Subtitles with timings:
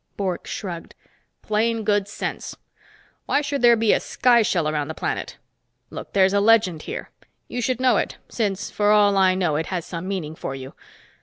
[0.17, 0.95] Bork shrugged.
[1.43, 2.55] "Plain good sense.
[3.27, 5.37] Why should there be a sky shell around the planet?
[5.91, 7.11] Look, there's a legend here.
[7.47, 10.73] You should know it, since for all I know it has some meaning for you.